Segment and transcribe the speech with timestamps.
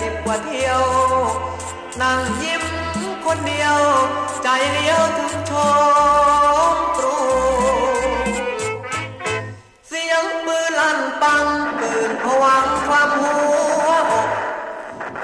[0.00, 0.82] สิบกว่าเที่ยว
[2.00, 2.62] นั่งยิ้ม
[3.24, 3.78] คนเดียว
[4.42, 5.52] ใจเดียวถึงช
[6.74, 7.18] มตรู
[9.88, 11.46] เสียงปืนลั่นปัง
[11.80, 13.36] ตื่นผวังความหั
[13.86, 14.28] วอก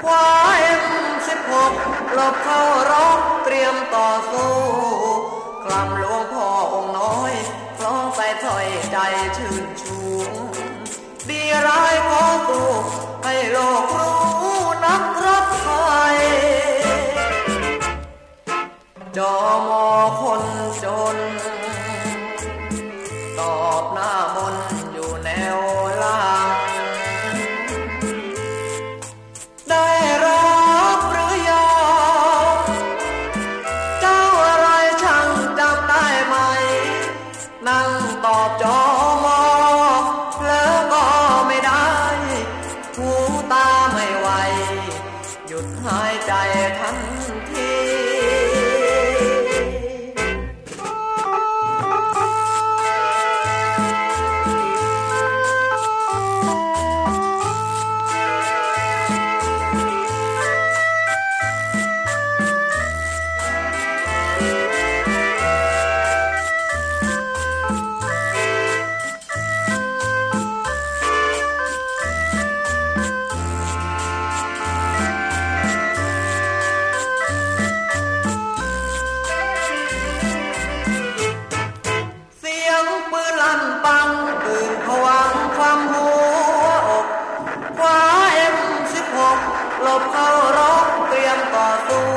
[0.01, 0.25] คว้า
[0.59, 0.83] เอ็ม
[1.27, 1.73] สิบหก
[2.13, 4.55] หลบเข้ารบเตรียมต่อสู้
[5.65, 7.33] กลำหลวงพ่อองค์น้อย
[7.77, 8.97] พร้อมไปถอยใจ
[9.37, 9.97] ชื่นชู
[11.29, 12.69] ดีร้ายขอสู้
[13.23, 14.26] ให้โลกรู้
[19.17, 19.35] จอ
[19.67, 19.85] มอ
[20.19, 20.43] คน
[20.83, 20.85] จ
[21.15, 21.46] น
[89.85, 92.16] ลบเข้ารบเตรียมต่อสู้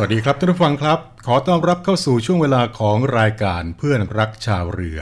[0.00, 5.00] วัสดีครับท่านผู้ฟังครับ ขอต้อนรับเข้าสู่ช่วงเวลาของรายการเพื่อนรักชาวเรือ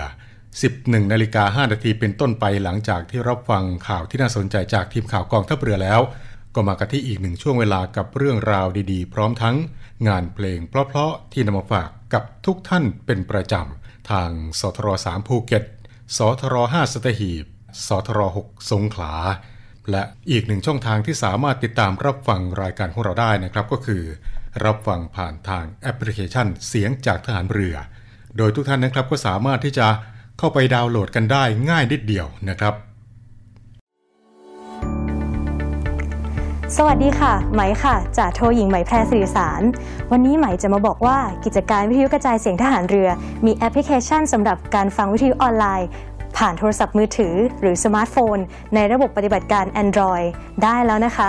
[0.55, 6.01] 11นาฬิกา5นาทีเป็นต้นไปหลังจากที่รับฟังข่าวที่น่าสนใจจากทีมข่าวกองทัพเรือแล้ว
[6.55, 9.57] ก็มากันที่อีกหนึ่งช่วงเวลากับเรื่องราวดีๆ พร้อมทั้ง
[10.09, 14.31] งานเพลงเพราะๆที่นำมาฝากกับทุกท่านเป็นประจำทาง
[14.61, 15.65] สทร3ภูเก็ต
[16.17, 17.45] สทร5สตหีบ
[17.87, 19.15] สทร6สงขลา
[19.91, 24.03] และอีกหนึ่งช่องทางที่สามารถติดตามรับฟังรายการของเราได้นะครับก็คือ
[24.65, 27.77] รับฟังผ่านทางแอปพลิเคชันเสียงจากทหารเรือ
[28.37, 29.87] โดยทุกท่านนะครับก็สามารถที่จะ
[30.39, 32.75] เข้าไปดาวน์โหลดกันได้ง่ายนิดเดียวนะครับ
[36.77, 39.63] สวัสดีค่ะ ไหมค่ะจ่าโทหญิงไหมแพรสื่อสาร
[40.11, 43.09] วันนี้ไหมจะมาบอกว่ากิจการวิทยุกระจายเสียงทหารเรือ
[43.47, 45.89] มีแอปพลิเคชันสำหรับการฟังวิทยุออนไลน์
[46.37, 48.39] ผ่านโทรศัพท์มือถือหรือสมาร์ทโฟน
[48.75, 50.27] ในระบบปฏิบัติการ Android
[50.63, 51.29] ได้แล้วนะคะ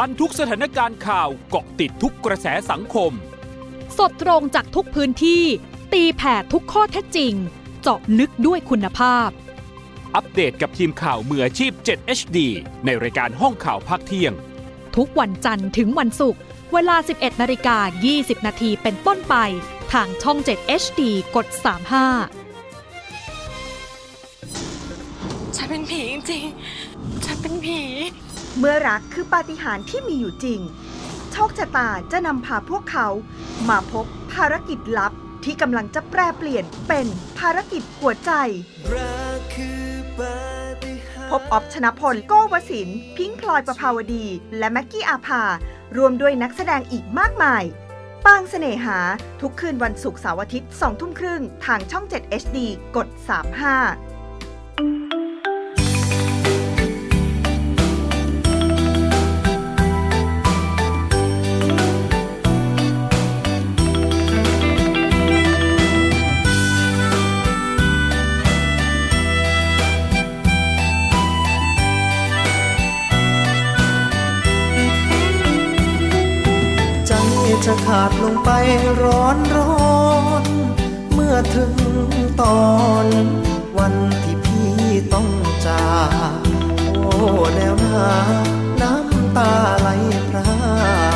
[0.00, 3.12] ทันทุกสถานการณ์ข่าวเกาะติดทุกกระแสสังคม
[3.98, 5.42] สดตรงจากทุกพื้นที่
[5.92, 7.32] ตีแผ่ทุกข้อเท็จจริง
[7.82, 9.28] เจาะลึกด้วยคุณภาพ
[10.14, 12.38] อัปเดตกับทีมข่าวมืออาชีพ 7 HD
[12.84, 14.32] ในรายการห้องข่าวภาคเที่ยง
[14.96, 16.40] ทุกวันจันทร์ถึงวันศุกร์
[16.72, 17.76] เวลา 11นาฬิกา
[18.12, 19.34] 20 นาทีเป็นต้นไป
[19.92, 21.00] ทางช่อง 7 HD
[21.36, 21.46] กด
[22.72, 27.80] 35 ฉันเป็นผีจริงๆ ฉันเป็นผี
[28.58, 30.60] เมื่อรักคือปาฏิหาริย์ที่มีอยู่จริง
[31.32, 33.08] โชคชะตาจะนำพาพวกเขา
[33.68, 35.12] มาพบภารกิจลับ
[35.44, 37.06] ที่กำลังจะแปรเปลี่ยนเป็น
[37.38, 38.30] ภารกิจหัวใจ
[41.30, 44.24] พบออฟชนะพล โก้วสินทร์พิงค์พลอยประภาวดี
[44.58, 45.42] และแม็กกี้อาภา
[45.96, 47.62] รวมด้วยนักแสดงอีกมากมาย
[48.26, 48.98] ปางเสน่หา
[49.40, 52.58] ทุกคืนวันศุกร์เสาร์อาทิตย์2ทุ่มครึ่ง ทางช่อง 7 HD
[52.96, 53.18] กด 35
[77.66, 78.50] จะขาดลงไป
[79.02, 80.04] ร้อนร้อ
[80.42, 80.44] น
[81.12, 81.72] เมื่อถึง
[82.42, 82.66] ตอ
[83.04, 83.06] น
[83.78, 84.74] วันที่พี่
[85.12, 85.28] ต้อง
[85.66, 85.88] จา
[86.36, 86.40] ก
[86.94, 87.10] โอ้
[87.54, 88.04] แนวหน้า
[88.82, 89.88] น้ำตาไหล
[90.28, 90.48] พรา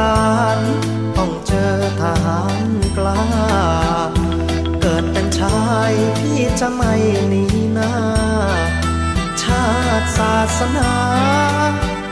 [0.00, 0.60] กราน
[1.18, 2.66] ต้องเจอทหาร
[2.96, 3.24] กล้า
[4.80, 6.94] เกิดเป็นชายพี่จะไม่
[7.28, 7.94] หนีหน้า
[9.42, 9.66] ชา
[10.00, 10.92] ติศาสนา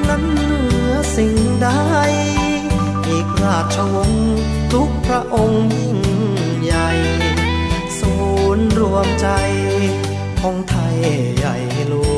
[0.09, 1.69] นั้นเหนือสิ่งใด
[3.09, 4.39] อีกราชวงศ์
[4.73, 5.99] ทุกพระองค์ยิ่ง
[6.65, 6.91] ใหญ่
[7.99, 8.15] ศู
[8.57, 9.29] นย์รวมใจ
[10.41, 10.99] ของไทย
[11.37, 11.57] ใหญ่
[11.89, 11.95] หล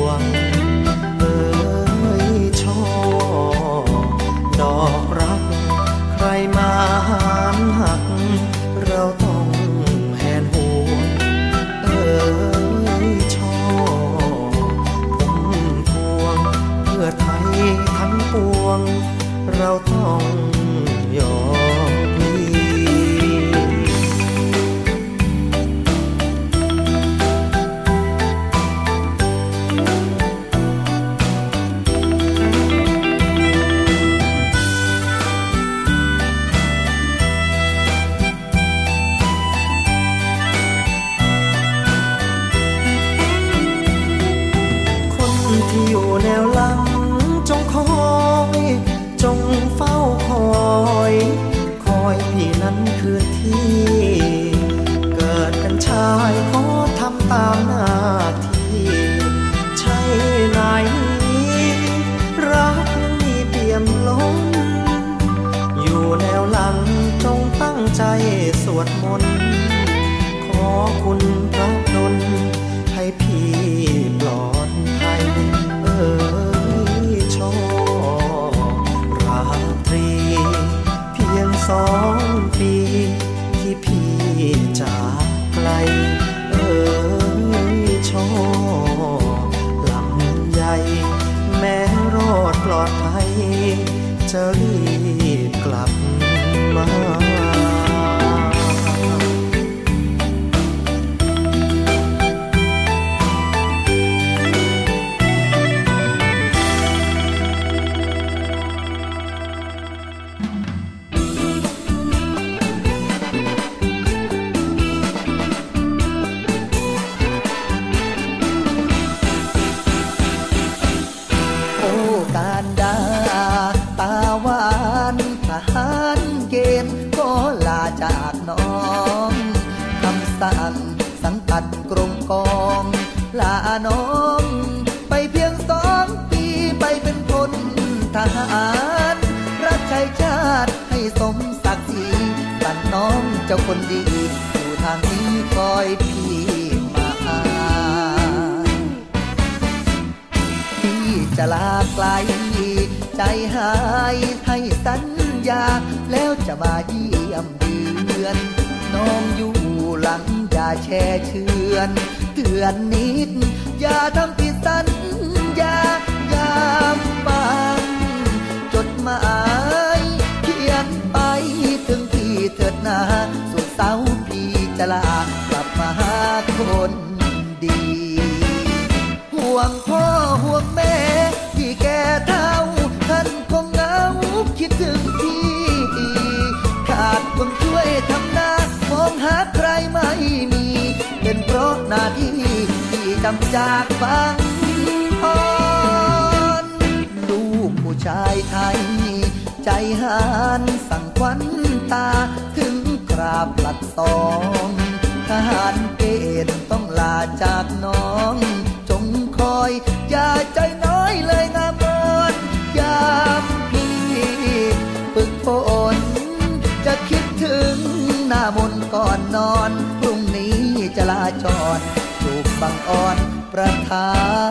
[223.53, 224.09] ประทั
[224.49, 224.50] บ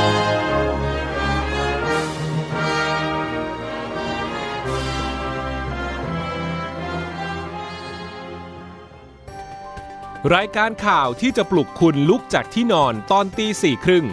[10.35, 14.05] รายการข่าวที่จะปลุกคุณลุกจากที่นอนตอนตีสี่ครึ่ง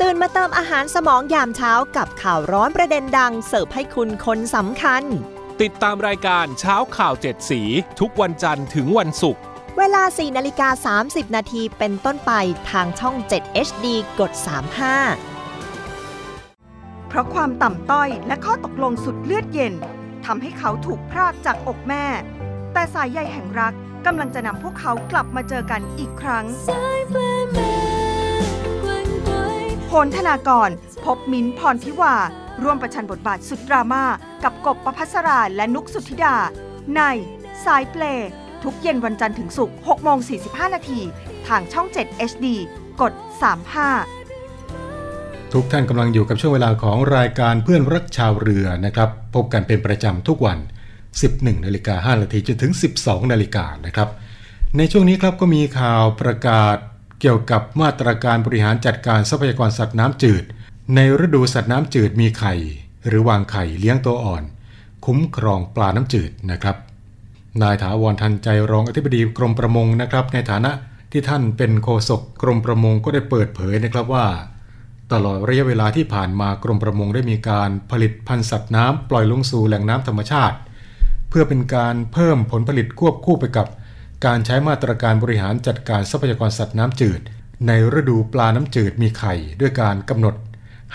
[0.00, 5.02] ตื่นมาเติมอาหารสมองยามเช้ากับข่าวร้อนประเด็นดัง เสิร์ฟให้คุณคนสำคัญ
[5.62, 7.60] ติดตามรายการเช้าข่าวเจ็ดสี
[8.00, 9.42] ทุกวันจันทร์ถึงวันศุกร์
[9.78, 12.32] เวลา 4นาฬิกา 30 นาทีเป็นต้นไป
[12.70, 13.86] ทางช่อง 7 HD
[14.18, 14.32] กด
[15.50, 19.74] 35 เพราะความต่ำต้อยและข้อตกลงสุดเลือดเย็น
[20.24, 22.04] ทำให้เขาถูกพรากจากอกแม่
[22.72, 23.74] แต่สายใยแห่งรัก
[24.08, 26.44] กำลังจะนำพวกเขากลับมาเจอกันอีกครั้ง
[29.88, 30.70] โหนธนากร
[31.04, 32.14] พบมิ้นท์พรทิวา
[32.62, 34.04] ร่วมประชันบทบาทสุดดราม่า
[34.44, 36.36] กับกบประพัสราและนุกสุทธิดา
[36.96, 37.02] ใน
[37.64, 38.30] สายเพลย์
[38.62, 41.00] ทุกเย็นวันจันทร์ถึงศุกร์6โมง45 นาที
[41.46, 42.46] ทางช่อง 7 HD
[43.00, 43.12] กด
[44.32, 50.58] 35 ทุกท่านกำลังอยู่กับช่วงเวลาของรายการเพื่อนรักชาวเรือนะครับ พบกันเป็นประจำทุกวัน
[51.20, 54.08] 11นาฬิกา5นาทีจนถึง 12นาฬิกานะครับ
[54.76, 56.76] ในช่วงนี้ครับก็มีข่าวประกาศ
[57.20, 60.44] เกี่ยวกับมาตรการบริหารจัดการทรัพยากรสัตว์น้ำจืด
[60.94, 62.54] ในฤดูสัตว์น้ำจืดมีไข่
[63.06, 64.42] หรือวางไข่เลี้ยงตัวอ่อน
[65.04, 66.76] คุ้มครองปลาน้ำจืดนะครับ
[67.62, 70.72] นายถาวรทันใจรองอธิบดีกรมประมงนะครับ ในฐานะ
[71.12, 74.26] ที่ท่านเป็นโฆษกกรมประมงก็ได้เปิดเผยนะครับว่า
[75.12, 80.56] ตลอดระยะเวลาที่ผ่านมากรมประมงได้มีการผลิตพันธุ์สัตว์น้ำปล่อยลงสู่แหล่งน้ำธรรมชาติ
[81.28, 83.66] เพื่อเป็นการเพิ่มผลผลิตควบคู่ไปกับ
[84.26, 87.20] การใช้มาตรการบริหารจัดการทรัพยากรสัตว์น้ำจืด
[87.66, 90.34] ในฤดูปลาน้ำจืดมีไข่ ด้วยการกำหนด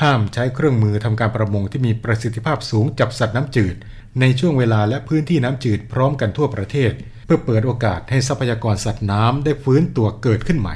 [0.02, 3.76] ห้ามใช้เครื่องมือทำการประมงที่มีประสิทธิภาพสูงจับสัตว์น้ำจืด
[4.20, 6.92] ในช่วงเวลาและพื้นที่น้ำจืดพร้อมกันทั่วประเทศ
[7.26, 10.76] เพื่อเปิดโอกาสให้ทรัพยากรสัตว์น้ำได้ฟื้นตัวเกิดขึ้นใหม่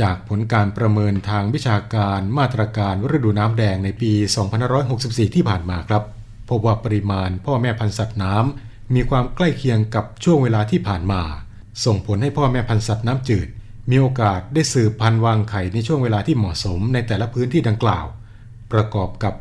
[0.00, 4.12] จากผลการประเมินทางวิชาการมาตรการฤดูน้ำแดงในปี
[4.74, 6.02] 2564 ที่ผ่านมาครับ
[6.48, 11.22] พบว่าปริมาณพ่อแม่พันธุ์สัตว์น้ำ มีความใกล้เคียงกับช่วงเวลาที่ผ่านมา
[11.84, 13.48] ส่งผลให้พ่อแม่พันธุ์สัตว์น้ำจืด
[13.90, 18.06] มีโอกาสได้สืบพันธุ์วางไข่ในช่วงเวลาที่เหมาะสมในแต่ละพื้นที่ดังกล่าว
[18.72, 19.34] ประกอบกับ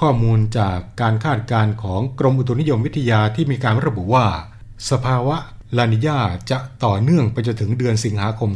[0.00, 4.26] ข้อมูลจากการคาดการณ์ของกรมอุตุนิยมวิทยาที่มีการระบุว่า
[4.90, 5.36] สภาวะ
[5.76, 6.18] ลานิญา
[6.50, 8.50] จะต่อเนื่องไปจนถึงเดือนสิงหาคม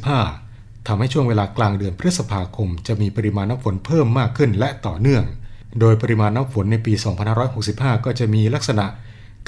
[0.00, 5.24] 2565 ทำให้ช่วงเวลากลางเดือนพฤษภาคม จะมีปริมาณน้ำฝนเพิ่มมากขึ้นและต่อเนื่อง
[5.80, 6.92] โดยปริมาณน้ำฝนในปี
[7.48, 8.86] 2565 ก็จะมีลักษณะ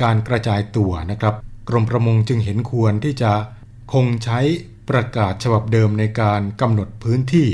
[0.03, 1.35] การกระจายตัวนะครับ
[1.69, 3.33] กรมประมงจึงเห็นควรที่จะ
[3.93, 4.41] คงใช้
[4.91, 7.49] ประกาศฉบับเดิมในการกำหนดพื้นที่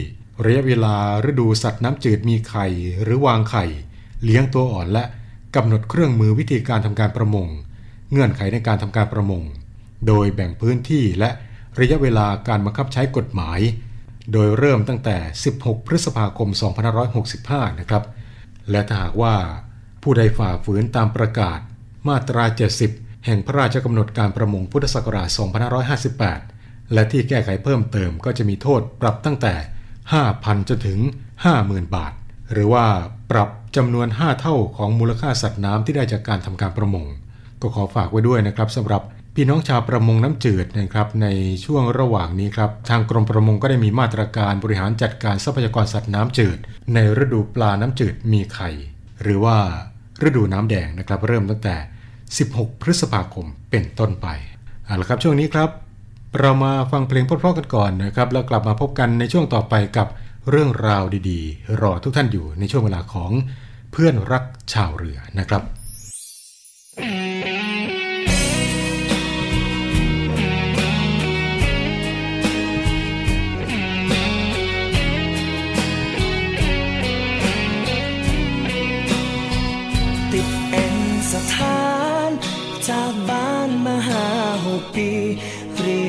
[0.44, 0.96] ระยะเวลา
[1.30, 2.66] ฤดูสัตว์น้ำจืดมีไข่
[3.02, 3.64] หรือวางไข่
[4.24, 5.04] เลี้ยงตัวอ่อนและ
[5.56, 7.48] กำหนดเครื่องมือวิธีการทำการประมง
[8.10, 9.42] เงื่อนไขในการทำการประมง
[10.06, 11.30] โดยแบ่งพื้นที่และ
[11.80, 13.60] ระยะเวลาการบังคับใช้กฎหมาย
[14.32, 15.16] โดยเริ่มตั้งแต่
[15.52, 16.48] 16 พฤษภาคม
[17.14, 18.04] 2565 นะครับ
[18.70, 19.34] และถ้าหากว่า
[20.02, 21.58] ผู้ใดฝ่าฝืนตามประกาศ
[22.08, 22.44] มาตรา
[22.84, 25.28] 70 แห่งพระราชกำหนดการประมงพุทธศักราช
[26.10, 29.54] 2558 และที่แก้ไขเพิ่มเติมก็จะมีโทษปรับตั้งแต่
[30.10, 30.98] 5,000 จนถึง
[31.46, 32.12] 50,000 บาท
[32.52, 32.86] หรือว่า
[33.30, 37.06] ปรับจำนวน 5 เท่าของมูลค่าสัตว์น้ำที่ได้จากการทำการประมง
[37.62, 39.02] ก็ขอฝากไว้ด้วยนะครับสำหรับ
[39.34, 41.26] พี่น้องชาวประมงน้ำจืดนะครับใน
[41.64, 46.58] ช่วงระหว่างนี้ครับทางกรมประมงก็ได้มีมาตรการบริหารจัดการทรัพยากรสัตว์น้ำจืด
[46.94, 48.70] ในฤดูปลาน้ำจืดมีไข่
[49.22, 49.56] หรือว่า
[50.26, 51.76] ฤดูน้ำแดงนะครับเริ่มตั้งแต่
[52.32, 54.26] 16 พฤษภาคมเป็นต้นไป
[54.84, 55.70] เอาละครับช่วงนี้ครับ
[56.38, 60.08] เรามาฟังเพลงเพราะๆกันก่อนนะครับ แล้วกลับมาพบกันในช่วงต่อไปกับ
[60.50, 63.30] เรื่องราวดีๆ รอทุกท่านอยู่ในช่วงเวลาของ
[63.92, 65.62] เพื่อนรักชาวเรือนะครับ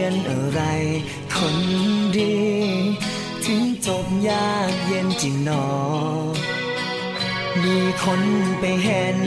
[0.06, 0.62] ยนอะไร
[1.36, 1.58] คน
[2.18, 2.38] ดี
[3.46, 5.66] ถึงจบยากเย็นจริงหนอ
[7.64, 8.22] มีคน
[8.60, 9.18] ไปเห็น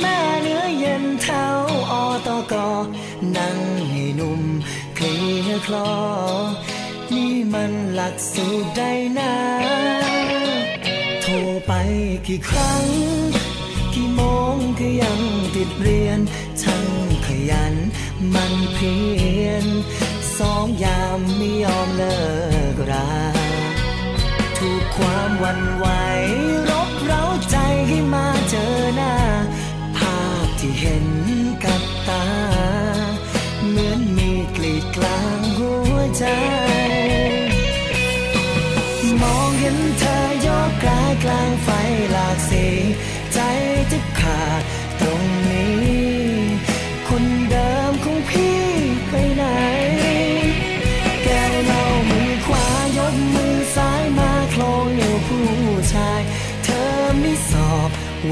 [0.00, 1.58] แม่เนื้อเย็นแถว
[1.90, 1.92] อ
[2.26, 2.54] ตก
[3.36, 3.58] นั่ง
[3.90, 4.42] ให้หนุ่ม
[4.94, 5.92] เคลียคลอ
[7.14, 8.82] นี่มันหลักสูตรใด
[9.18, 9.34] นะ
[11.22, 11.32] โทร
[11.66, 11.72] ไป
[12.26, 12.84] กี่ครั้ง
[13.94, 14.22] กี่โม
[14.54, 15.20] งก็ยัง
[15.54, 16.18] ติดเรียน
[16.62, 16.86] ช่าง
[17.26, 17.74] ขยัน
[18.34, 18.94] มันเพี
[19.42, 19.66] ยร
[20.40, 22.18] สองยามไม่ยอมเลิ
[22.74, 23.10] กรา
[24.58, 25.86] ถูกความวันไหว
[26.70, 27.56] รบเร้าใจ
[27.88, 29.14] ให้มาเจอหน้า
[29.96, 31.06] ภาพที่เห็น
[31.64, 32.26] กับตา
[33.68, 36.24] เหมือนมีกลีดกลางหัวใจ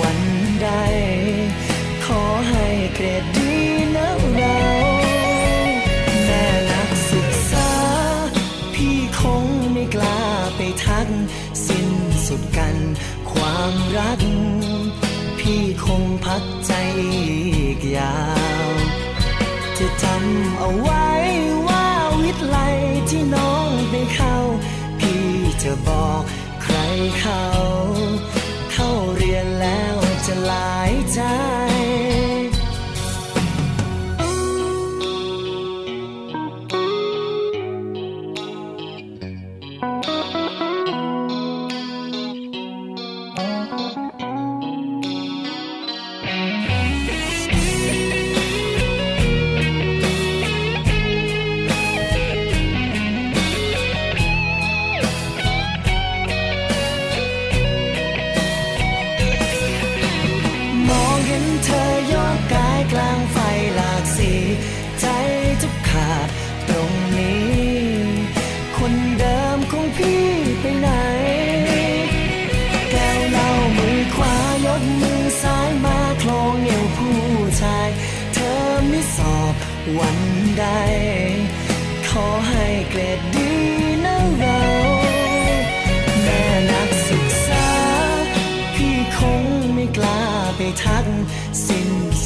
[0.00, 0.18] วัน
[0.62, 0.68] ใด
[2.04, 3.54] ขอให้เกรดดี
[3.94, 4.56] นะเรา
[6.24, 7.70] แม่นักศึกษา
[8.74, 10.20] พี่คงไม่กล้า
[10.56, 11.08] ไปทัก
[11.66, 11.88] สิ้น
[12.26, 12.76] สุดกัน
[13.32, 14.20] ความรัก
[15.38, 16.72] พี่คงพักใจ
[17.56, 18.18] อีกยา
[18.68, 18.70] ว
[19.78, 21.08] จะจำเอาไว้
[21.68, 21.86] ว่า
[22.22, 22.58] วิทย์ไล
[23.10, 24.36] ที่น้องไปเข้า
[24.98, 25.26] พี่
[25.62, 26.22] จะบอก
[26.62, 26.76] ใคร
[27.20, 27.42] เขา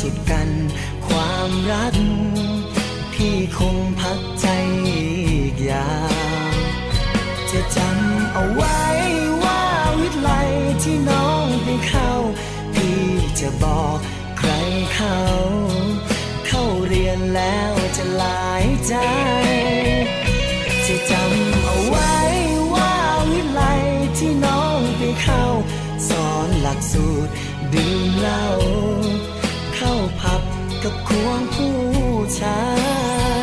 [0.00, 0.48] สุดกัน
[1.06, 1.94] ความรัก
[3.12, 4.46] พี่คงพักใจ
[4.86, 5.04] อี
[5.52, 5.92] กยา
[6.52, 6.54] ว
[7.50, 8.80] จะจำเอาไว้
[9.42, 9.62] ว่า
[10.00, 10.50] วิทยาลัย
[10.82, 12.10] ที่น้องไปเข้า
[12.74, 13.02] พี่
[13.40, 13.96] จะบอก
[14.38, 14.50] ใคร
[14.94, 15.18] เขา
[16.46, 18.94] เข้าเรียนแล้วจะหลายใจ
[20.86, 22.16] จะจำเอาไว้
[22.74, 22.94] ว่า
[23.30, 23.82] วิทยาลัย
[24.18, 25.44] ที่น้องไปเข้า
[26.08, 27.30] สอนหลักสูตร
[27.74, 28.44] ดื่มเหล้า
[30.84, 31.74] กับควงผู้
[32.38, 32.58] ชา
[33.38, 33.39] ย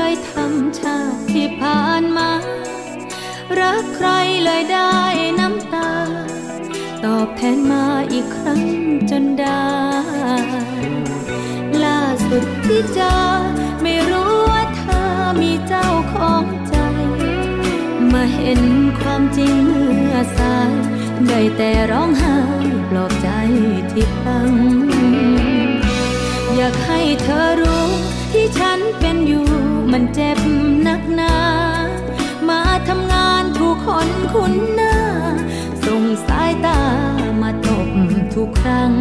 [0.00, 2.30] เคยทำชาติที่ผ่านมา
[3.60, 4.08] รักใคร
[4.44, 4.94] เลยได้
[5.38, 5.92] น้ำตา
[7.04, 8.62] ตอบแทนมาอีกครั้ง
[9.10, 9.68] จนได้
[11.84, 13.16] ล่าสุดที่เจอ
[13.82, 15.08] ไม่รู้ว่าเธอ
[15.42, 16.76] มีเจ้าของใจ
[18.12, 18.60] มาเห็น
[18.98, 20.72] ความจริงเมื่อสาย
[21.28, 22.38] ได้แต่ร้องไห้
[22.90, 23.28] ปลอบใจ
[23.92, 24.50] ที่พัง
[26.56, 27.86] อยากให้เธอรู้
[28.32, 30.38] ที่ฉันเป็นอยู่ มันเจ็บ
[30.86, 31.34] นักหนา
[32.48, 34.96] มาทำงานถูกคนคุ้นหน้า
[35.84, 36.80] ส่งสายตา
[37.42, 37.88] มาตบ
[38.34, 38.92] ทุกครั้ง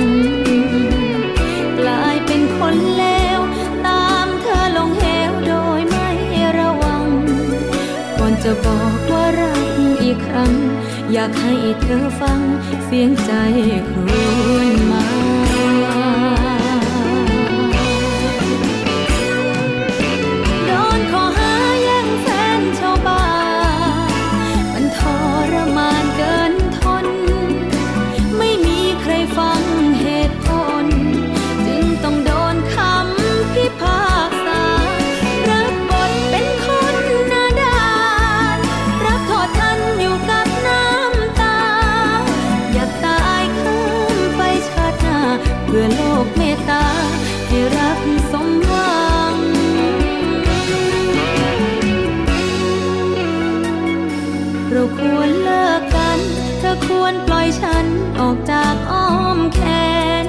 [1.80, 3.06] กลายเป็นคนเล
[3.38, 3.40] ว
[3.88, 6.10] ตามเธอลงเหวโดยไม่
[6.60, 7.06] ระวัง
[8.18, 9.62] ก่อนจะบอกว่ารัก
[10.02, 10.54] อีกครั้ง
[11.14, 12.40] อยากให้เธอฟัง
[12.86, 13.32] เสียงใจ
[13.90, 13.98] คร
[14.56, 15.27] วญมา
[58.22, 59.62] ออกจากอ้อมแข
[60.24, 60.26] น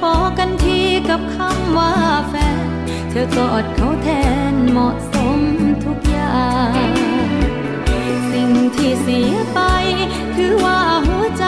[0.00, 1.94] พอกันทีกับคำว่า
[2.28, 2.66] แฟน
[3.10, 4.08] เธอกอดเขาแท
[4.52, 5.38] นเหมาะสม
[5.84, 6.90] ทุกอย่าง
[8.32, 9.60] สิ่งที่เสียไป
[10.36, 11.46] คือว่าหัวใจ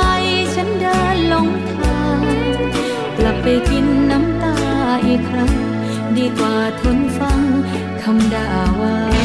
[0.55, 2.21] ฉันเดินลงทาง
[3.19, 4.57] กลับไปกินน้ำตา
[5.07, 5.53] อีกครั้ง
[6.17, 7.41] ดีกว่าทนฟัง
[8.03, 8.49] คำด่า
[8.81, 9.22] ว่า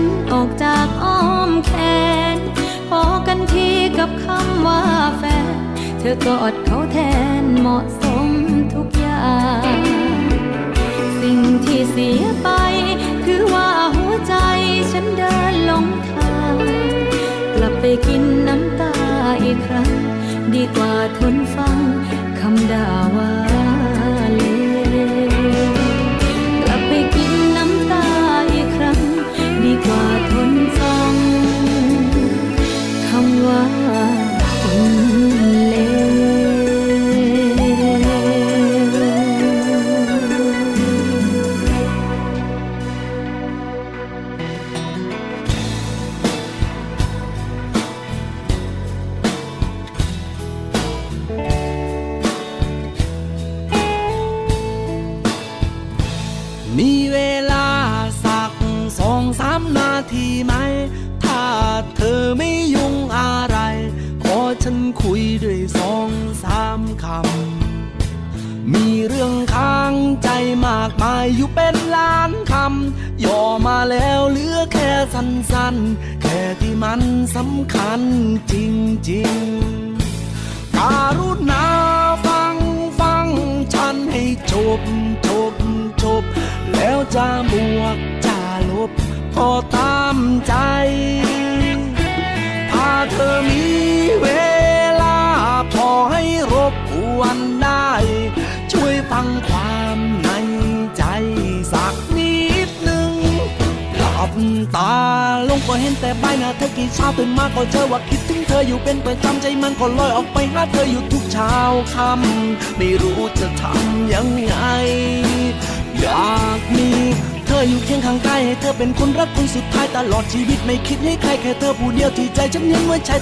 [0.00, 1.72] อยฉันอกจากอ้อมแข
[2.36, 2.38] น
[2.88, 4.82] พอกันทีกับคำว่า
[5.18, 5.56] แฟน
[5.98, 6.98] เธอกอดเขาแท
[7.42, 8.28] นเหมาะสม
[8.74, 9.80] ทุกอย่าง
[11.20, 12.48] สิ่งที่เสียไป
[13.24, 14.34] คือว่าหัวใจ
[14.92, 16.56] ฉันเดินหลงทาง
[17.54, 18.94] กลับไปกินน้ำตา
[19.44, 19.90] อีกครั้ง
[20.54, 21.78] ดีกว่าทนฟัง
[22.40, 23.49] คำด่าว่า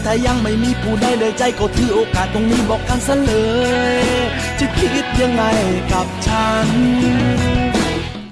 [0.09, 3.33] ยังไว้ใช่แต่ยังไม่มีผู้ใดเลยใจก็ถือโอกาสตรงนี้บอกกันซะเล
[4.03, 4.05] ย
[4.59, 5.42] จะคิดยังไง
[5.92, 6.68] กับฉัน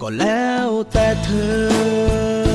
[0.01, 1.29] ก็แล้วแต่เธ
[2.45, 2.46] อ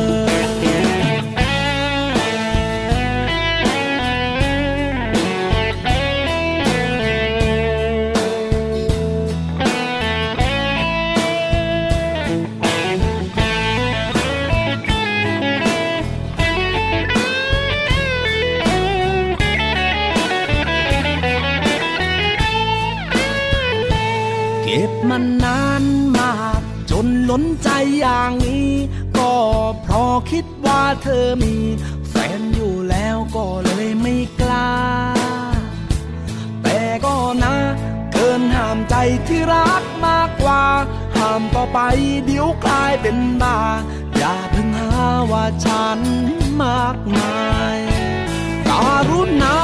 [27.31, 28.71] ล้นใจอย่างนี้
[29.17, 29.33] ก็
[29.81, 31.55] เพราะคิดว่าเธอมี
[32.09, 34.71] แฟนอยู่แล้วก็เลยไม่กล้า
[36.63, 37.55] แต่ก็นะ
[38.13, 38.95] เกินห้ามใจ
[39.27, 40.63] ที่รักมากกว่า
[41.15, 41.79] ห้ามต่อไป
[42.25, 43.57] เดี๋ยวกลายเป็นบ้า
[44.17, 45.99] อย่าเพิ่งหาว่าฉัน
[46.63, 47.39] มากมา
[47.75, 47.77] ย
[48.67, 49.57] การุณา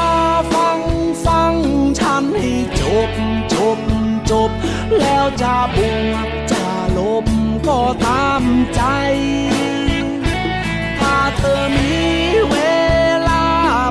[0.53, 0.79] ฟัง
[1.25, 1.53] ฟัง
[1.99, 3.11] ฉันให้จบ
[3.53, 3.79] จบ
[4.31, 4.51] จบ
[4.99, 5.77] แล้วจะบ
[6.11, 6.56] วกจะ
[6.97, 7.25] ลบ
[7.67, 8.43] ก็ตาม
[8.75, 8.81] ใจ
[10.99, 11.95] ถ้าเธอมี
[12.51, 12.57] เว
[13.29, 13.45] ลา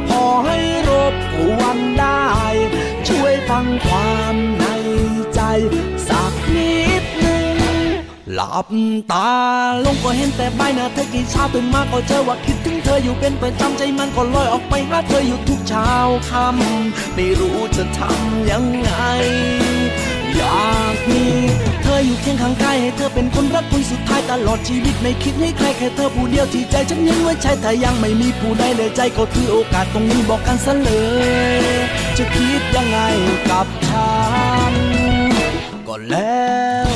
[0.09, 2.27] พอให้รบกวนได้
[3.09, 4.65] ช่วยฟังความใน
[5.35, 5.41] ใจ
[6.09, 7.57] สักนิดหนึ่ง
[8.35, 8.69] หลับ
[9.13, 9.33] ตา
[9.85, 15.91] ลงก็เห็นแต่ใบหน้าเธอกี่เช้าตื่นมาก็เจอว่าคิดถึงเธออยู่เป็นประจำใจมันก็ลอยออกไปหาเธออยู่ทุกเช้า
[16.29, 18.91] ค่ำไม่รู้จะทำยังไง
[20.37, 21.23] อยาก มี
[21.83, 30.91] เธออยู่เคียงข้างกายให้เธอเป็นคนรักคนสุดท้ายตลอดชีวิตไม่คิดให้ใครแค่เธอผู้เดียวที่ใจฉันยังไว้ใช้แต่ยังไม่มีผู้ใดเลยใจก็ถือโอกาสตรงนี้บอกกันซะเล
[31.63, 31.65] ย
[32.17, 32.99] จะคิดยังไง
[33.51, 34.11] กับฉั
[34.73, 34.75] น
[35.89, 36.47] ก็แล้
[36.95, 36.96] ว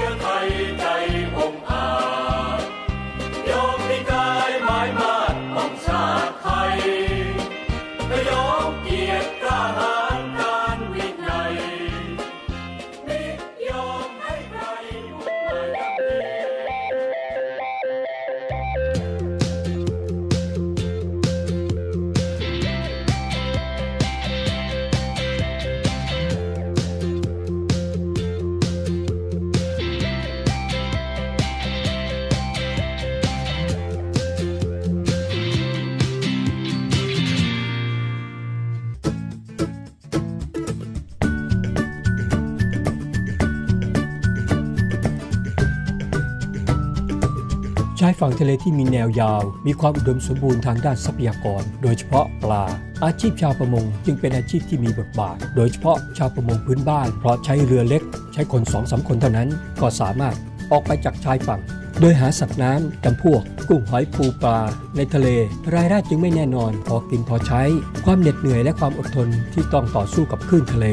[48.21, 52.65] ฝั่งทะเลที่มีแนวยาว มีความอุดมสมบูรณ์ทางด้านทรัพยากร โดยเฉพาะปลา
[53.03, 58.03] อาชีพชาวประมงจึงเป็นอาชีพที่มีบทบาท โดยเฉพาะชาวประมงพื้นบ้าน เพราะใช้เรือเล็ก
[58.33, 59.49] ใช้คนสองสาคนเท่านั้น
[59.81, 60.35] ก็สามารถ
[60.71, 61.61] ออกไปจากชายฝั่ง
[61.99, 64.59] โดยหาสัตว์น้ำจำพวก กุ้งหอยปูปลา
[64.97, 65.27] ในทะเล
[65.75, 67.61] รายได้จึงไม่แน่นอน พอกินพอใช้
[68.05, 70.85] ความเหน็ดเหนื่อยและความอดทนที่ต้องต่อสู้กับคลื่นทะเล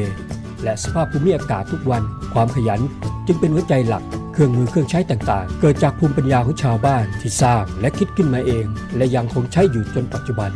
[0.63, 2.03] และสภาพภูมิอากาศทุกวัน
[2.33, 2.81] ความขยัน
[3.27, 4.03] จึงเป็นหัวใจหลัก
[4.39, 8.65] เครื่องมือเครื่องใช้ต่างๆ เกิดจากภูมิปัญญาของชาวบ้านที่สร้างและคิดขึ้นมาเอง
[8.97, 10.51] และยังคงใช้อยู่จนปัจจุบัน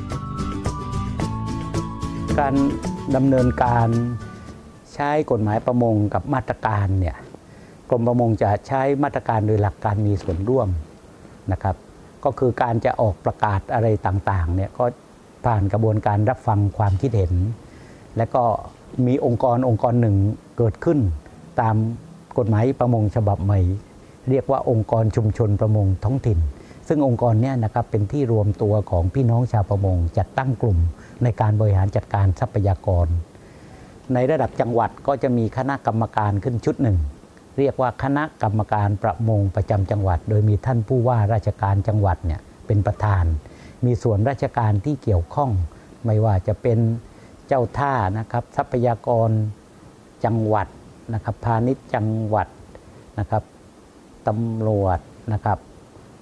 [2.40, 2.54] การ
[3.16, 3.90] ดำเนินการ
[4.94, 7.18] ใช้กฎหมายประมงกับมาตรการเนี่ย
[7.90, 10.68] กรมประมงจะใช้มาตรการโดยหลักการมีส่วนร่วม
[11.52, 11.76] นะครับ
[12.24, 14.86] ก็คือการจะออกประกาศอะไรต่างๆเนี่ยก็
[15.46, 17.34] ผ่านกระบวนการรับฟังความคิดเห็น
[18.18, 18.44] และก็
[19.08, 20.16] มีองค์กรองค์กรหนึ่ง
[20.58, 21.00] เกิดขึ้น
[21.62, 21.76] ตาม
[22.38, 23.60] กฎหมายประมงฉบับใหม่
[24.30, 26.40] เรียกว่าองค์กรชุมชนประมงท้องถิ่น
[26.88, 30.80] ซึ่งองค์กรเนี้นะครับเป็นที่รวมตัวของพี่น้องชาวประมงจัดตั้งกลุ่ม
[31.24, 33.08] ในการบริหารจัดการทรัพยากร
[34.14, 36.98] ในระดับจังหวัดก็จะมีคณะกรรมการขึ้นชุดหนึ่ง
[37.60, 43.26] เรียกว่าคณะกรรมการประมงประจำจังหวัด โดยมีท่านผู้ว่าราชการจังหวัดเนี่ยเป็นประธาน
[43.86, 45.52] มีส่วนราชการที่เกี่ยวข้อง
[46.06, 46.80] ไม่ว่าจะเป็น
[47.48, 49.30] เจ้าท่านะครับทรัพยากร
[50.26, 50.68] จังหวัด
[51.14, 52.48] นะครับพาณิชย์จังหวัด
[53.20, 53.44] นะครับ
[54.28, 55.00] ตำรวจ
[55.34, 55.58] นะครับ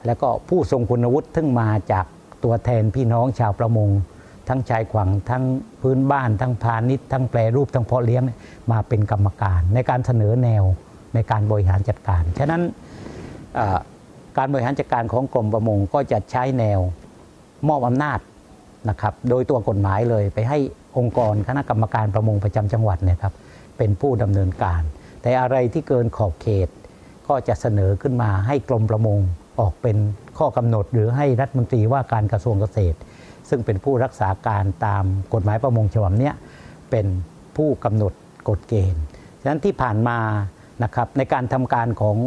[0.06, 2.06] แล้วก็ผู้ทรงคุณวุฒิซึ่งมาจาก
[2.44, 3.90] ตัวแทนพี่น้องชาวประมง
[4.48, 5.44] ทั้งชายขวังทั้ง
[5.82, 8.24] พื้นบ้าน ทั้งพาณิชย์ทั้งแปรรูปทั้งเพาะเลี้ยง
[8.72, 10.64] มาเป็นกรรมการ ในการเสนอแนว
[11.14, 12.62] ในการบริหารจัดการ ฉะนั้น
[14.38, 16.80] การบริหารจัดการของกรมประมงก็จะใช้แนว
[17.68, 18.20] มอบอำนาจ
[18.90, 20.58] นะครับ โดยตัวกฎหมายเลยไปให้
[20.98, 23.34] องค์กรคณะกรรมการประมงประจำจังหวัดเนี่ยครับ
[23.82, 24.82] เป็นผู้ดำเนินการ
[25.22, 26.70] แต่อะไรที่เกินขอบเขต
[27.28, 29.20] ก็จะเสนอขึ้นมาให้กรมประมง
[29.60, 29.98] ออกเป็น
[30.38, 32.98] ข้อกำหนด หรือให้รัฐมนตรีว่าการกระทรวงเกษตร
[33.50, 35.04] ซึ่งเป็นผู้รักษาการตาม
[35.34, 36.32] กฎหมายประมงฉบับนี้
[36.92, 37.06] เป็น
[37.58, 38.14] ผู้กำหนด
[38.50, 39.04] กฎเกณฑ์
[39.42, 40.20] ฉะนั้นที่ผ่านมา
[40.84, 42.18] นะครับในการทำการของ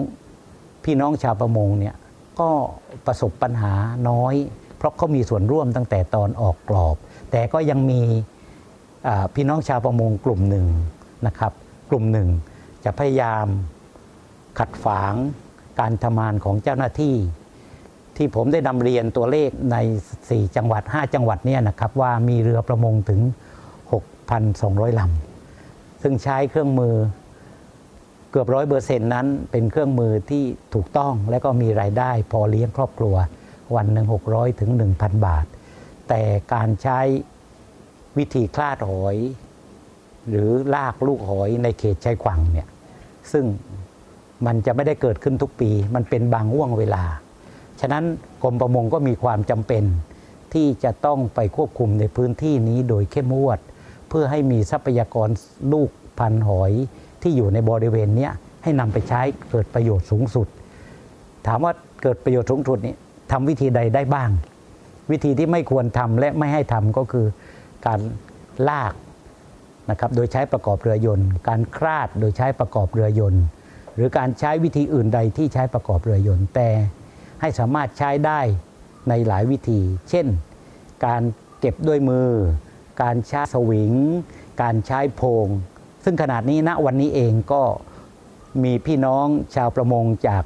[0.85, 1.95] พี่น้องชาวประมงเนี่ย
[2.41, 2.51] ก็
[3.07, 3.73] ประสบปัญหา
[4.09, 4.35] น้อย
[4.77, 6.97] เพราะเขามีส่วนร่วมตั้งแต่ตอนออกกรอบ
[7.31, 8.01] แต่ก็ยังมี
[9.35, 10.67] พี่น้องชาวประมงกลุ่มหนึ่ง
[11.27, 11.53] นะครับ
[11.91, 12.29] กลุ่มหนึ่ง
[12.85, 13.47] จะพยายาม
[14.59, 15.15] ขัดฝาง
[15.81, 17.17] การทำงานของเจ้าหน้าที่
[18.17, 19.77] ที่ผมได้นำเรียนตัวเลขใน
[20.17, 23.21] 4 จังหวัด 5 จังหวัดเนี่ยนะครับว่ามีเรือประมงถึง
[24.11, 26.95] 6,200ลำซึ่งใช้เครื่องมือ
[28.31, 30.45] เกือบร้อยเปอร์เซ็นต์นั้นเป็นเครื่องมือที่
[30.75, 33.15] ถูกต้องและก็มีรายได้พอเลี้ยงครอบครัว
[33.77, 35.47] วันหนึ่ง600 ถึง 1,000 บาท
[36.09, 36.23] แต่
[36.55, 37.01] การใช้
[38.19, 39.17] วิธีคลาดหอย
[40.29, 42.69] หรือลากลูกหอยในเขตชายฝั่งเนี่ย
[43.33, 43.45] ซึ่ง
[44.47, 47.05] มันจะไม่ได้เกิดขึ้นทุกปี มันเป็นบางห่วงเวลา
[47.81, 48.05] ฉะนั้น
[48.43, 49.85] กรมประมงก็มีความจำเป็น
[50.53, 53.59] ที่จะต้องไปควบคุมในพื้นที่นี้โดยเข้มงวด
[54.09, 55.29] เพื่อให้มีทรัพยากร
[55.73, 56.73] ลูกพันหอย
[57.23, 58.29] ที่อยู่ในบริเวณนี้
[58.63, 59.21] ให้นำไปใช้
[59.51, 60.49] เกิดประโยชน์สูงสุด
[61.47, 61.73] ถามว่า
[62.03, 62.95] เกิดประโยชน์สูงสุดนี้
[63.33, 64.31] ทำวิธีใดได้บ้าง
[65.11, 67.27] วิธีที่ไม่ควรทำและไม่ให้ทำก็คือ
[67.87, 68.01] การ
[68.69, 68.93] ลาก
[69.91, 73.45] นะครับโดยใช้ประกอบเรือยนต์ การคลาดโดยใช้ประกอบเรือยนต์
[73.95, 76.69] หรือการใช้วิธีอื่นใดที่ใช้ประกอบเรือยนต์ แต่
[77.41, 78.41] ให้สามารถใช้ได้
[79.09, 79.81] ในหลายวิธี
[80.11, 80.27] เช่น
[81.07, 81.23] การ
[81.61, 82.31] เก็บด้วยมือ
[83.03, 83.93] การใช้สวิง
[84.63, 85.47] การใช้โพง
[86.05, 87.63] ซึ่งขนาดนี้ณวันนี้เองก็
[88.65, 90.45] มีพี่น้องชาวประมงจาก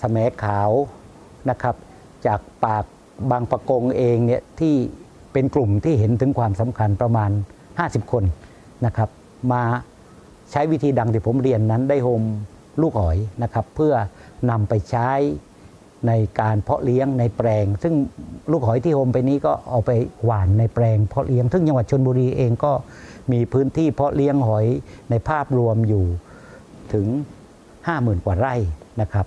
[0.00, 0.70] สมขาว
[1.50, 1.76] นะครับ
[2.26, 2.84] จากปาก
[3.30, 4.74] บางประกงเองเนี่ยที่
[5.32, 7.30] เป็นกลุ่มที่เห็นถึงความสำคัญประมาณ
[7.88, 8.24] 50 คน
[8.86, 9.08] นะครับ
[9.52, 9.62] มา
[10.50, 12.22] ใช้วิธีดังที่ผมเรียนนั้นได้โฮม
[12.80, 13.94] ลูกหอยนะครับเพื่อ
[14.50, 15.10] นำไปใช้
[16.08, 17.94] ในการเพาะเลี้ยงในแปลง ซึ่ง
[18.50, 19.90] ลูกหอยที่โฮมไปนี้ก็เอาไป
[20.24, 22.72] หว่านในแปลงเพาะเลี้ยง ซึ่งจังหวัดชนบุรีเองก็
[23.32, 24.66] มีพื้นที่เพาะเลี้ยงหอย
[25.10, 26.04] ในภาพรวมอยู่
[26.92, 27.06] ถึง
[27.66, 28.54] 50,000 กว่าไร่
[29.00, 29.26] นะครับ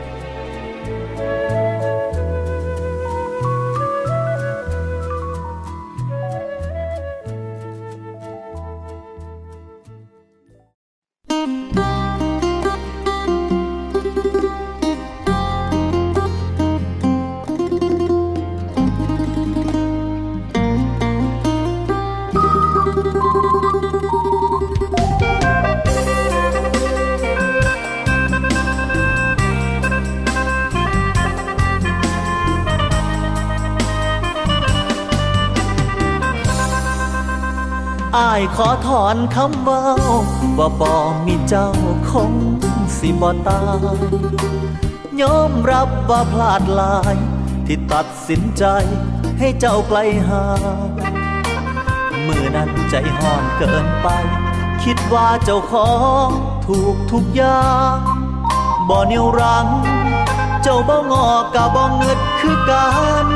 [39.11, 39.83] ขอถอนคำเว่า
[40.57, 40.93] ว่าบ่
[41.25, 41.69] มีเจ้า
[42.09, 42.33] คง
[42.97, 43.61] สิบ่ตา
[43.97, 43.99] ย
[45.21, 47.15] ยอมรับว่าพลาดหลาย
[47.65, 48.63] ที่ตัดสินใจ
[49.39, 50.45] ให้เจ้าไกลห่า
[50.87, 50.89] ง
[52.27, 54.07] มือนั้นใจห่อนเกินไป
[54.83, 55.91] คิดว่าเจ้าขอ
[56.25, 56.27] ง
[56.67, 57.97] ถูกทุกอย่าง
[58.89, 59.67] บ่เนียวรัง
[60.63, 62.87] เจ้าบ่งอกกะบ่เงึดคือกั
[63.25, 63.27] น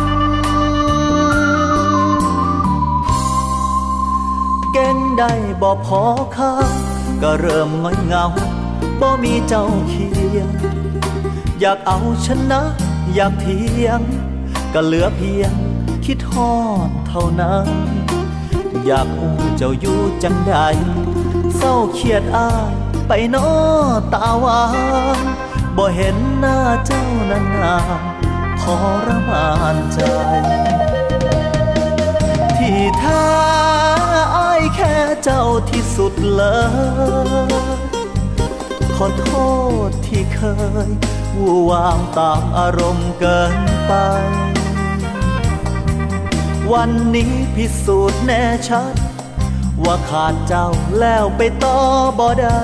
[4.78, 6.04] เก่งได้บ่พอ
[6.36, 6.54] ค่า
[7.22, 8.26] ก็เริ่มง่อยเงา
[9.00, 10.50] บ่มีเจ้าเคียง
[11.60, 12.62] อยากเอาชนะ
[13.14, 14.02] อยากเทียง
[14.74, 15.54] ก็เหลือเพียง
[16.06, 16.54] คิดฮอ
[16.88, 17.68] ดเท่านั้น
[18.86, 20.56] อยากอู้เจ้าอยู่จังใด
[21.58, 22.74] เศร้าเครียดอาย
[23.08, 23.48] ไปนอ
[24.14, 24.62] ตาวา
[25.24, 25.26] น
[25.78, 28.64] บ่เห็นหน้าเจ้านานๆท
[29.06, 30.00] รมานใจ
[32.66, 33.26] ที่แท้
[34.36, 36.44] อายแค่เจ้าที่สุดเล
[37.48, 37.52] ย
[38.96, 39.30] ขอโท
[39.88, 40.42] ษที่เค
[40.88, 40.90] ย
[41.38, 43.56] วู่วามตามอารมณ์เกิน
[43.88, 43.94] ไป
[46.72, 48.96] วันนี้พิสูจน์แน่ชัด
[49.84, 50.68] ว่าขาดเจ้า
[51.00, 51.78] แล้วไปต่อ
[52.20, 52.64] บ่ได้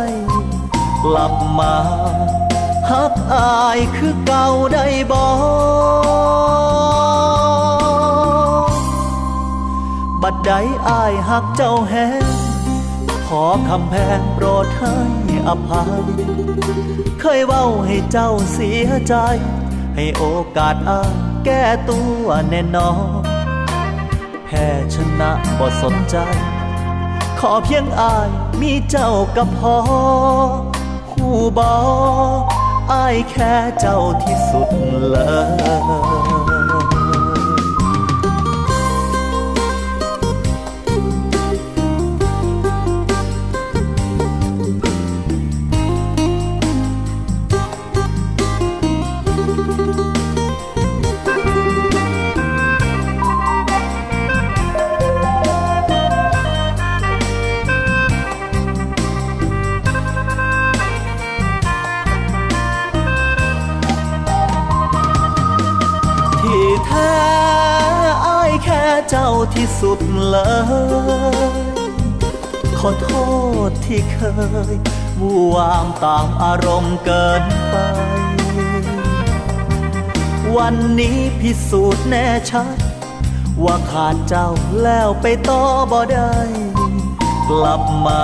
[1.03, 1.75] กลับมา
[2.89, 5.23] ฮักอายคือเก่าได้บ่
[10.23, 10.51] บัดใด
[10.89, 12.25] อายหักเจ้าแฮง
[13.27, 14.95] ขอคำแพงโปรดให้
[15.47, 16.03] อภัย
[17.21, 19.15] เคยเว้าให้เจ้าเสียใจ
[19.95, 20.23] ให้โอ
[20.57, 21.13] กาสอ้าย
[21.45, 22.91] แก้ตัวแน่นอ
[23.21, 23.23] น
[24.45, 26.17] แพ้ชนะบ่สนใจ
[27.39, 28.29] ขอเพียงอาย
[28.61, 29.77] มีเจ้ากับพอ
[31.11, 31.73] หูบอ
[32.91, 34.69] อายแค่เจ้าที่สุด
[35.09, 35.17] เล
[36.49, 36.50] ย
[69.63, 69.99] ที่สุด
[70.29, 70.37] เล
[71.55, 71.59] ย
[72.79, 73.09] ขอโท
[73.69, 74.19] ษที่เค
[74.73, 74.75] ย
[75.19, 77.75] วู่วามตามอารมณ์เกินไป
[80.57, 82.77] วันนี้พิสูจน์แน่ชัด
[83.63, 84.49] ว่าขาดเจ้า
[84.83, 86.35] แล้วไปต่อบ่ได้
[87.49, 88.23] กลับมา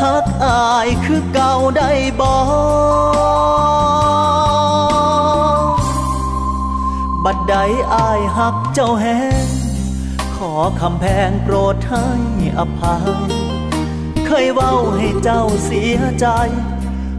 [0.00, 2.32] ฮักอายคือเก่าได้บ่
[7.24, 7.54] บัดใด
[7.94, 9.06] อายหักเจ้าแฮ
[10.56, 12.06] อคำแพงโปรดให้
[12.58, 13.06] อภัย
[14.26, 16.26] เคยเว้าให้เจ้าเสียใจ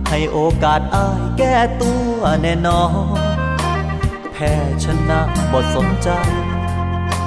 [0.09, 2.83] ให้โอกาสอายแก้ตัวแน่นอ
[3.19, 3.21] น
[4.33, 5.21] แพ้ชนะ
[5.51, 6.09] บ่สนใจ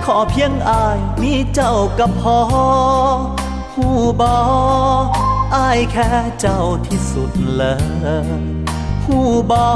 [0.05, 2.39] ขอเพียงอายมีเจ้ากับพอ
[3.75, 3.89] หู
[4.21, 4.37] บอ
[5.57, 8.39] อายแค่เจ้าที่สุดเลย
[9.05, 9.19] หู
[9.51, 9.69] บอ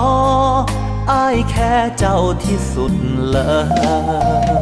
[1.13, 2.95] อายแค่เจ้าที่สุด
[3.31, 3.39] เล
[4.61, 4.62] ย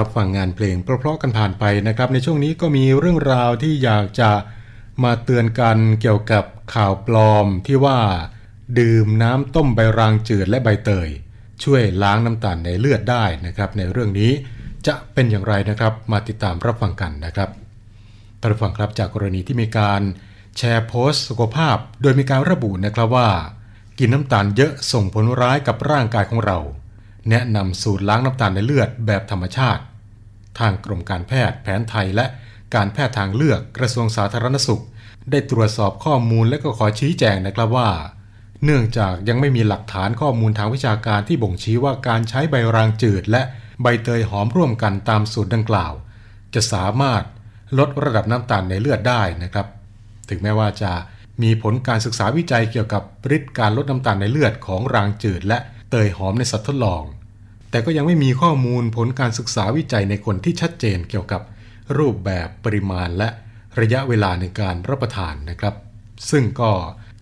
[0.00, 4.30] รับฟังงานเพลงเพราะๆกันผ่านไปนะครับ ในช่วงนี้ก็มีเรื่องราวที่อยากจะ
[5.04, 6.44] มาเตือนกันเกี่ยวกับ
[6.74, 7.98] ข่าวปลอมที่ว่า
[8.78, 11.08] ดื่มน้ำต้มใบรางจืดและใบเตย
[11.64, 14.32] ช่วยล้างน้ำตาลในเลือดได้นะครับ ในเรื่องนี้
[14.86, 17.48] จะเป็นอย่างไรนะครับมาติดตามรับฟังกันนะครับ
[18.40, 20.02] ท่านผู้ฟังครับจากกรณีที่มีการ
[20.56, 23.30] แชร์โพสต์สุขภาพ โดยมีการระบุนะครับว่า
[23.98, 26.58] กินน้ำตาลเยอะส่งผลร้ายกับร่างกายของเรา
[27.30, 29.82] แนะนำสูตรล้างน้ำตาลในเลือดแบบธรรมชาติ
[30.58, 32.26] ทางกรมการแพทย์แผนไทยและ
[32.74, 34.82] การแพทย์ทางเลือกกระทรวงสาธารณสุข
[35.30, 37.90] ได้ตรวจสอบข้อมูลและก็ขอชี้แจงนะครับว่า
[38.64, 43.42] เนื่องจากยังไม่มีหลักฐานข้อมูลทางวิชาการที่บ่งชี้ว่าการใช้ใบรางจืด และ
[43.82, 45.92] ใบเตยหอมร่วมกันตามสูตรดังกล่าว
[46.54, 47.22] จะสามารถ
[47.78, 49.66] ลดระดับน้ำตาลในเลือดได้นะครับ
[50.28, 50.92] ถึงแม้ว่าจะ
[51.42, 53.02] มีผลการศึกษาวิจัยเกี่ยวกับ
[53.36, 55.58] ฤทธิ์การลดน้ำตาลในเลือดของรางจืด และ
[55.90, 57.02] เตยหอมในสัตว์ทดลอง
[57.70, 61.42] แต่ก็ยังไม่มีข้อมูลผลการศึกษาวิจัยในคนที่ชัดเจนเกี่ยวกับ
[61.98, 63.28] รูปแบบปริมาณและ
[63.80, 65.74] ระยะเวลาในการรับประทานนะครับ
[66.30, 66.72] ซึ่งก็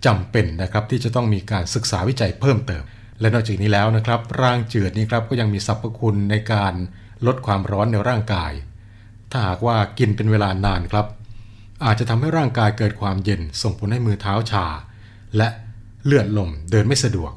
[0.06, 2.82] จำเป็นนะครับที่จะต้องมีการศึกษาวิจัยเพิ่มเติม
[3.20, 6.74] และนอกจากนี้แล้วนะครับร่างจืดนี้ครับก็ยังมีสรรพคุณในการ
[7.26, 8.52] ลดความร้อนในร่างกาย
[9.30, 11.06] ถ้าหากว่ากินเป็นเวลานานครับ
[11.84, 14.66] อาจจะทำให้ร่างกายเกิดความเย็นส่งผลให้มือเท้าชา
[15.36, 15.48] และ
[16.04, 17.32] เลือดลมเดินไม่สะดวก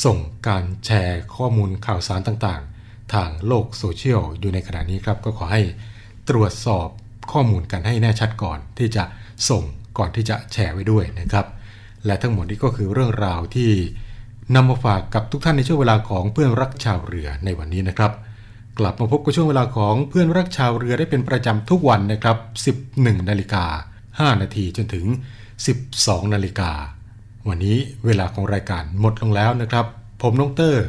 [0.05, 5.63] ส่งการแชร์ข้อมูลข่าวสารต่างๆ ทางโลกโซเชียลอยู่ในขณะนี้ครับ ก็ขอให้
[6.29, 6.89] ตรวจสอบ
[7.33, 9.05] ข้อมูลกันให้แน่ชัดก่อนที่จะ
[9.51, 9.65] ส่ง
[9.99, 11.47] ก่อนที่จะแชร์ไว้ด้วยนะครับ
[12.07, 13.71] และทั้งหมดนี้ก็คือเรื่องราวที่
[14.55, 18.13] นำมาฝากกับทุกท่านในช่วงเวลาของเพื่อนรักชาวเรือในวันนี้นะครับ
[18.79, 22.37] กลับมาพบกับช่วงเวลาของเพื่อนรักชาวเรือได้เป็นประจำทุกวันนะครับ
[22.93, 23.65] 11นาฬิกา
[24.05, 25.07] 5นาทีจนถึง
[25.71, 26.71] 12นาฬิกา
[27.49, 27.77] วันนี้
[28.07, 29.87] เวลาของรายการหมดลงแล้วนะครับ
[30.23, 30.87] ผมน้องเตอร์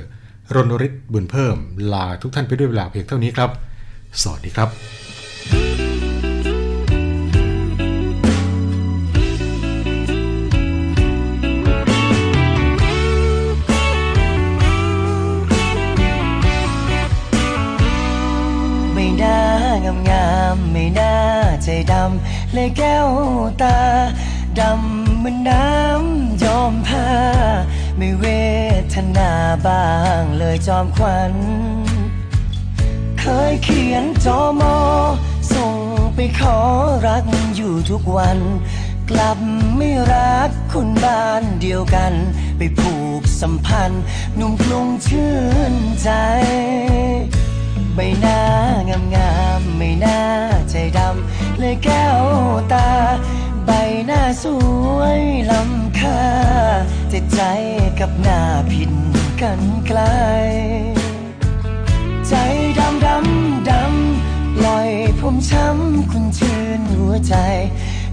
[0.55, 1.57] รณฤทธิ์บุญเพิ่ม
[1.93, 3.49] ลาทุกท่านไปด้วยเวลาเพียงเท่านี้ครับ
[4.21, 5.84] สวัสดีครับ
[19.83, 21.15] งามงามไม่น่า
[21.63, 23.07] ใจดำเลยแก้ว
[23.61, 23.77] ตา
[24.59, 27.09] ดำเหมือนน้ำยอมผ้า
[27.97, 28.25] ไม่เว
[28.93, 29.31] ทนา
[29.65, 29.87] บ้า
[30.19, 31.33] งเลยจอมขวัญ
[33.19, 34.77] เคยเขียนจอมอ
[35.53, 35.75] ส่ง
[36.15, 36.57] ไปขอ
[37.07, 38.39] รักอยู่ทุกวัน
[39.09, 39.39] กลับ
[39.77, 42.13] ไม่รักคนบ้านเดียวกัน
[42.57, 44.03] ไปผูกสัมพันธ์
[44.35, 45.33] หนุ่มกรุงชื่
[45.71, 46.09] นใจ
[47.95, 48.39] ใบหน้า
[48.89, 50.21] งามงามไม่น่า
[50.69, 52.19] ใจดำเลยแก้ว
[52.73, 52.89] ตา
[53.65, 53.71] ใบ
[54.05, 54.45] หน้าส
[54.95, 55.21] วย
[55.51, 56.23] ล้ำค่า
[57.09, 57.41] แต่ใจ
[57.99, 58.41] กับหน้า
[58.71, 58.91] ผิด
[59.41, 59.99] กันไกล
[62.27, 62.33] ใจ
[62.79, 64.89] ดำดำดำลอย
[65.19, 67.35] ผมช้ำคุณชื่นหัวใจ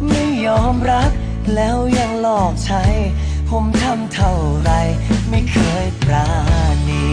[0.09, 1.11] ไม่ยอมรัก
[1.55, 2.83] แล้วยังหลอกใช้
[3.49, 4.71] ผผมทำเท่าไร
[5.29, 6.29] ไม่เคยปรา
[6.89, 7.07] ณี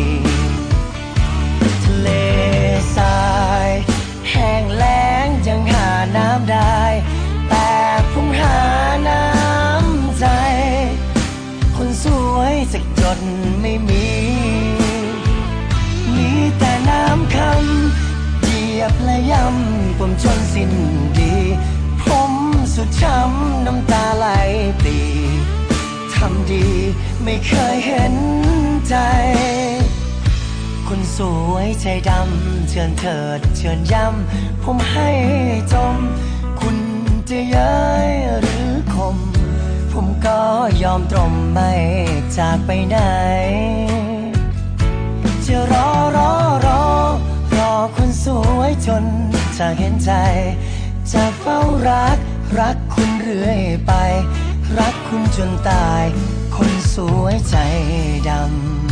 [1.83, 2.38] ทะเล
[2.97, 3.19] ทรา
[3.67, 3.69] ย
[4.29, 6.81] แห้งแล้งยังหาน้ำได้
[7.49, 7.69] แต่
[8.11, 8.59] ผมหา
[9.09, 10.25] น้ำใจ
[11.75, 13.19] คนสวยสักหยด
[13.61, 14.07] ไม่มี
[16.15, 20.71] มีแต่น้ำคำเหยียบและย้ำผมจนสิ้น
[21.19, 21.35] ดี
[22.03, 22.31] ผม
[22.73, 24.27] สุดช้ำน้ำตาไหล
[24.79, 24.99] ปรี
[26.13, 26.67] ทำดี
[27.23, 28.15] ไม่เคยเห็น
[28.87, 28.95] ใจ
[30.93, 31.19] คนส
[31.51, 35.09] วยใจดำเชิญเถิดเชิญย้ำผมให้
[35.73, 35.95] จม
[36.59, 36.77] คุณ
[37.29, 37.77] จะย้า
[38.07, 38.09] ย
[38.39, 39.17] หรือคม
[39.91, 40.41] ผมก็
[40.83, 41.71] ยอมตรมไม่
[42.37, 42.97] จากไปไหน
[45.45, 46.31] จะรอรอ
[46.65, 46.83] รอ
[47.57, 48.25] รอคนส
[48.57, 49.05] วยจน
[49.57, 50.11] จะเห็นใจ
[51.11, 51.59] จะเฝ้า
[51.89, 52.17] รัก
[52.59, 53.91] รักคุณเรื่อยไป
[54.77, 56.03] รักคุณจนตาย
[56.55, 57.55] คนสวยใจ
[58.29, 58.88] ดำ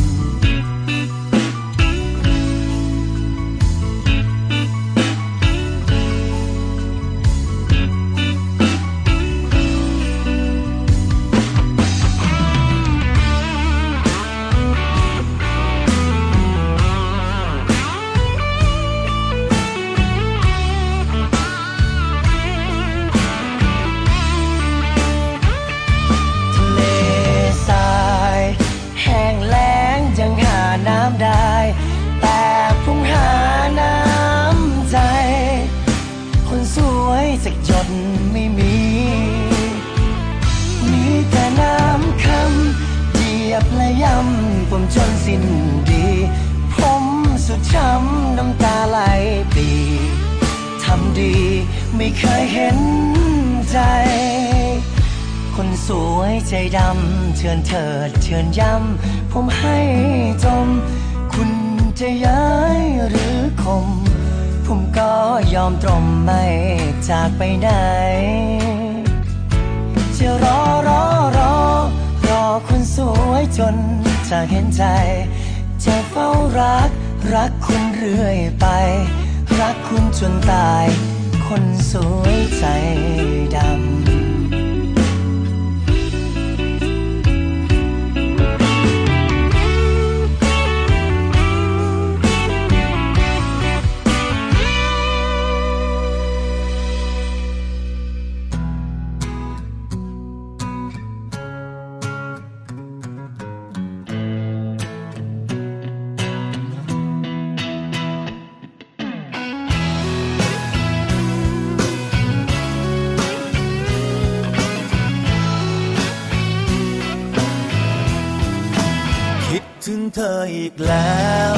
[119.92, 121.54] ถึงเธออีกแล้ว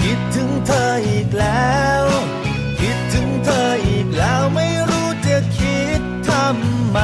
[0.00, 2.02] คิดถึงเธออีกแล้ว
[2.80, 6.98] คิดถึงเธออีกแล้วไม่รู้จะคิดทำไม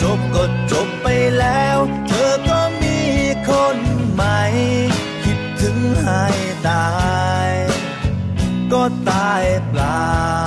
[0.00, 1.08] จบก็จบไป
[1.38, 2.98] แล้ว เธอก็มี
[3.48, 3.78] คน
[4.12, 4.40] ใหม่
[5.24, 6.24] คิดถึงให้
[6.68, 6.88] ตา
[7.48, 7.50] ย
[8.72, 10.45] ก็ตายเปล่า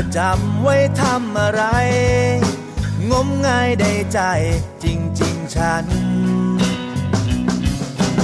[0.00, 1.62] จะจำไว้ทำอะไร
[3.10, 4.20] งมงายได้ใจ
[4.84, 5.86] จริง ๆ ฉัน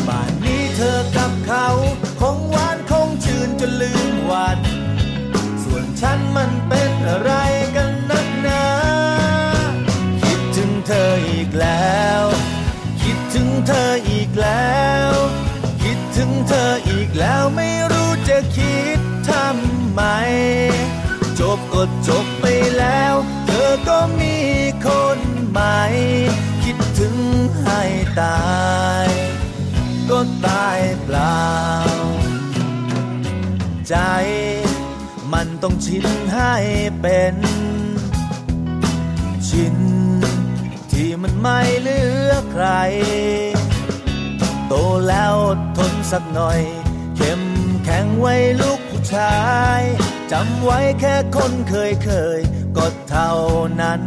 [0.07, 1.67] ป่านนี้เธอกับเขา
[2.21, 4.59] คงหวานคงชื่นจนลืมวัน
[5.63, 7.33] ส่วนฉันมันเป็นอะไร
[7.77, 8.65] กันนักหนา
[10.23, 12.23] คิดถึงเธออีกแล้ว
[13.03, 15.11] คิดถึงเธออีกแล้ว
[15.83, 18.99] คิดถึงเธออีกแล้วไม่รู้จะคิด
[19.29, 20.03] ทำไม
[21.47, 22.47] จบก็จบไป
[22.79, 23.15] แล้ว
[23.47, 24.37] เธอก็มี
[24.87, 25.21] คน
[25.51, 25.81] ใหม่
[26.63, 27.17] คิดถึง
[27.63, 27.83] ให้
[28.21, 28.43] ตา
[29.05, 29.07] ย
[30.11, 31.47] ก็ตายเปล่า
[33.89, 33.97] ใจ
[35.33, 36.55] มันต้องชินให้
[37.01, 37.37] เป็น
[39.49, 39.77] ชิน
[40.93, 42.67] ที่มันไม่เหลือใคร
[44.69, 44.75] โต
[45.09, 45.37] แล้ว
[45.77, 46.61] ทนสักหน่อย
[47.17, 47.43] เข้ม
[47.85, 49.37] แข็งไว้ลูกผู้ชา
[49.81, 49.83] ย
[50.37, 52.41] จำไว้แค่คนเคยเคย
[52.77, 53.33] ก็เท่า
[53.81, 54.01] นั้น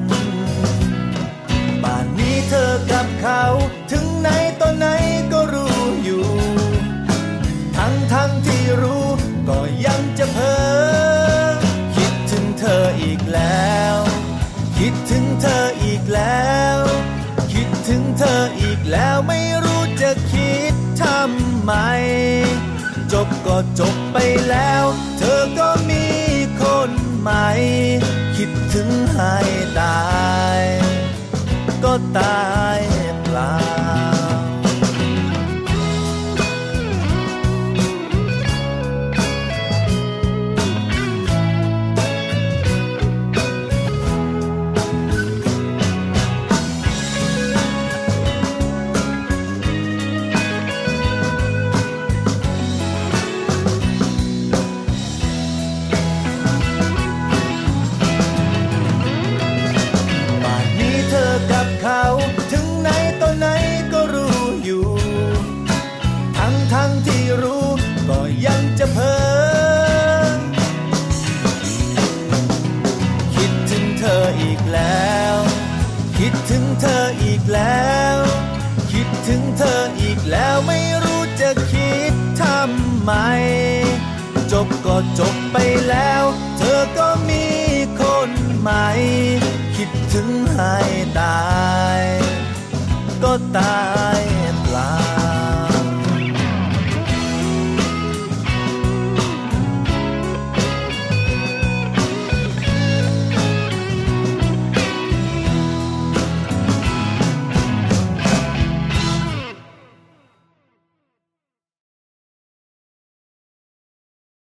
[1.84, 3.44] บ้านนี้เธอกับเขา
[3.92, 4.30] ถึงไหน
[4.62, 4.88] ตอนไหน
[5.32, 6.26] ก็รู้อยู่
[7.78, 9.06] ทั้งทั้งที่รู้
[9.50, 11.52] ก็ยังจะเพ้อ
[11.96, 13.96] คิดถึงเธออีกแล้ว
[14.78, 16.78] คิดถึงเธออีกแล้ว
[17.54, 21.74] คิดถึงเธออีกแล้วไม่รู้จะคิดทำไม
[23.12, 24.18] จบก็จบไป
[24.52, 24.86] แล้ว
[32.16, 32.55] cantar.
[83.06, 83.14] ไม
[84.52, 85.58] จบก็จบไป
[85.90, 86.24] แล้ว
[86.58, 87.46] เธอก็มี
[88.00, 88.88] คนใหม่
[89.76, 90.76] คิดถึงให้
[91.20, 91.46] ตา
[92.00, 92.02] ย
[93.24, 93.86] ก็ตา
[94.18, 94.35] ย